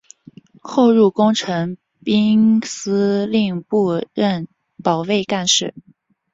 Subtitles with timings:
[0.63, 4.47] 后入工程兵司令部任
[4.83, 5.75] 保卫干事。